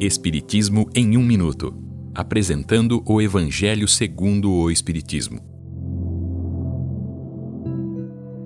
Espiritismo 0.00 0.90
em 0.92 1.16
um 1.16 1.22
minuto, 1.22 1.72
apresentando 2.12 3.00
o 3.06 3.22
Evangelho 3.22 3.86
segundo 3.86 4.50
o 4.50 4.68
Espiritismo. 4.68 5.38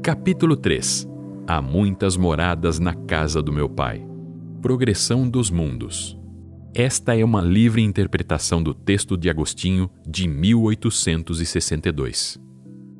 Capítulo 0.03 0.55
3. 0.57 1.09
Há 1.47 1.63
muitas 1.63 2.19
moradas 2.19 2.79
na 2.79 2.93
casa 2.95 3.43
do 3.43 3.51
meu 3.51 3.67
Pai. 3.67 4.07
Progressão 4.61 5.27
dos 5.29 5.51
mundos. 5.51 6.19
Esta 6.75 7.17
é 7.17 7.25
uma 7.25 7.41
livre 7.41 7.81
interpretação 7.81 8.63
do 8.63 8.75
texto 8.75 9.17
de 9.17 9.31
Agostinho 9.31 9.89
de 10.07 10.29
1862. 10.29 12.39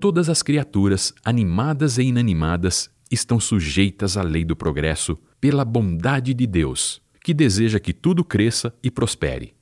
Todas 0.01 0.31
as 0.31 0.43
criaturas, 0.43 1.13
animadas 1.23 1.99
e 1.99 2.05
inanimadas, 2.05 2.89
estão 3.11 3.39
sujeitas 3.39 4.17
à 4.17 4.23
lei 4.23 4.45
do 4.45 4.57
progresso 4.57 5.19
pela 5.39 5.67
bondade 5.67 6.33
de 6.33 6.47
Deus, 6.47 7.03
que 7.23 7.35
deseja 7.35 7.79
que 7.79 7.93
tudo 7.93 8.25
cresça 8.25 8.75
e 8.83 8.91
prospere. 8.91 9.55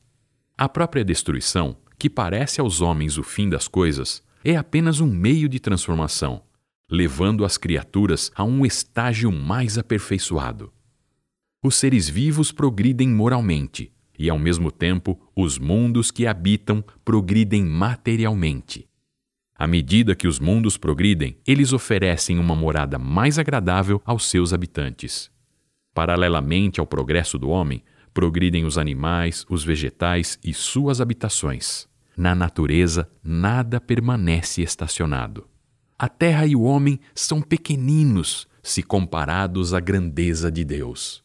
A 0.56 0.68
própria 0.68 1.04
destruição, 1.04 1.76
que 1.98 2.08
parece 2.08 2.60
aos 2.60 2.80
homens 2.80 3.18
o 3.18 3.22
fim 3.22 3.48
das 3.48 3.68
coisas, 3.68 4.22
é 4.44 4.56
apenas 4.56 5.00
um 5.00 5.06
meio 5.06 5.48
de 5.48 5.58
transformação, 5.58 6.42
levando 6.90 7.44
as 7.44 7.58
criaturas 7.58 8.30
a 8.34 8.44
um 8.44 8.64
estágio 8.64 9.32
mais 9.32 9.76
aperfeiçoado. 9.76 10.72
Os 11.62 11.74
seres 11.74 12.08
vivos 12.08 12.52
progridem 12.52 13.08
moralmente, 13.08 13.92
e 14.18 14.30
ao 14.30 14.38
mesmo 14.38 14.70
tempo 14.70 15.20
os 15.34 15.58
mundos 15.58 16.10
que 16.10 16.26
habitam 16.26 16.84
progridem 17.04 17.64
materialmente. 17.64 18.88
À 19.58 19.66
medida 19.66 20.14
que 20.14 20.28
os 20.28 20.38
mundos 20.38 20.76
progridem, 20.76 21.38
eles 21.46 21.72
oferecem 21.72 22.38
uma 22.38 22.54
morada 22.54 22.98
mais 22.98 23.38
agradável 23.38 24.00
aos 24.04 24.26
seus 24.28 24.52
habitantes. 24.52 25.30
Paralelamente 25.96 26.78
ao 26.78 26.86
progresso 26.86 27.38
do 27.38 27.48
homem, 27.48 27.82
progridem 28.12 28.66
os 28.66 28.76
animais, 28.76 29.46
os 29.48 29.64
vegetais 29.64 30.38
e 30.44 30.52
suas 30.52 31.00
habitações. 31.00 31.88
Na 32.14 32.34
natureza, 32.34 33.08
nada 33.24 33.80
permanece 33.80 34.60
estacionado. 34.60 35.46
A 35.98 36.06
terra 36.06 36.46
e 36.46 36.54
o 36.54 36.60
homem 36.60 37.00
são 37.14 37.40
pequeninos 37.40 38.46
se 38.62 38.82
comparados 38.82 39.72
à 39.72 39.80
grandeza 39.80 40.52
de 40.52 40.66
Deus. 40.66 41.24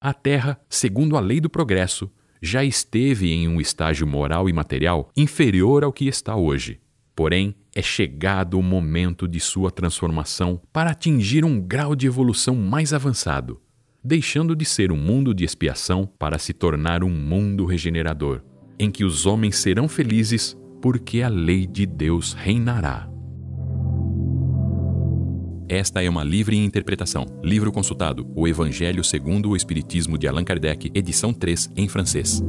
A 0.00 0.14
terra, 0.14 0.58
segundo 0.66 1.14
a 1.14 1.20
lei 1.20 1.38
do 1.38 1.50
progresso, 1.50 2.10
já 2.40 2.64
esteve 2.64 3.32
em 3.32 3.46
um 3.46 3.60
estágio 3.60 4.06
moral 4.06 4.48
e 4.48 4.52
material 4.54 5.10
inferior 5.14 5.84
ao 5.84 5.92
que 5.92 6.06
está 6.06 6.34
hoje. 6.34 6.80
Porém, 7.14 7.54
é 7.74 7.82
chegado 7.82 8.58
o 8.58 8.62
momento 8.62 9.28
de 9.28 9.40
sua 9.40 9.70
transformação 9.70 10.58
para 10.72 10.92
atingir 10.92 11.44
um 11.44 11.60
grau 11.60 11.94
de 11.94 12.06
evolução 12.06 12.56
mais 12.56 12.94
avançado, 12.94 13.60
deixando 14.04 14.54
de 14.54 14.66
ser 14.66 14.92
um 14.92 14.96
mundo 14.96 15.32
de 15.32 15.44
expiação 15.44 16.06
para 16.18 16.38
se 16.38 16.52
tornar 16.52 17.02
um 17.02 17.08
mundo 17.08 17.64
regenerador, 17.64 18.42
em 18.78 18.90
que 18.90 19.04
os 19.04 19.24
homens 19.24 19.56
serão 19.56 19.88
felizes 19.88 20.54
porque 20.82 21.22
a 21.22 21.28
lei 21.28 21.66
de 21.66 21.86
Deus 21.86 22.34
reinará. 22.34 23.08
Esta 25.66 26.02
é 26.02 26.10
uma 26.10 26.22
livre 26.22 26.56
interpretação. 26.56 27.24
Livro 27.42 27.72
consultado: 27.72 28.30
O 28.36 28.46
Evangelho 28.46 29.02
segundo 29.02 29.50
o 29.50 29.56
Espiritismo 29.56 30.18
de 30.18 30.28
Allan 30.28 30.44
Kardec, 30.44 30.90
edição 30.94 31.32
3, 31.32 31.70
em 31.74 31.88
francês. 31.88 32.42